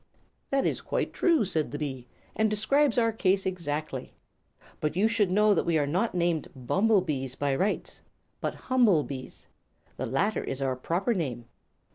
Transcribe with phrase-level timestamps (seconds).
[0.49, 4.15] "'""That is quite true," said the bee, "and describes our case exactly.
[4.79, 8.01] But you should know that we are not named 'bumblebees' by rights,
[8.39, 9.45] but 'Humble Bees.'
[9.97, 11.45] The latter is our proper name."